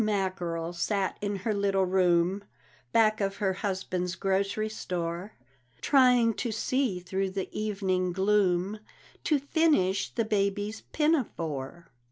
Mackerel 0.03 0.73
sat 0.73 1.15
in 1.21 1.35
her 1.35 1.53
little 1.53 1.85
room, 1.85 2.43
Back 2.91 3.21
of 3.21 3.35
her 3.35 3.53
husband's 3.53 4.15
grocery 4.15 4.67
store, 4.67 5.33
Trying 5.79 6.33
to 6.37 6.51
see 6.51 6.99
through 6.99 7.29
the 7.29 7.55
evening 7.55 8.11
gloom, 8.11 8.79
To 9.25 9.37
finish 9.37 10.09
the 10.09 10.25
baby's 10.25 10.81
pinafore. 10.91 11.91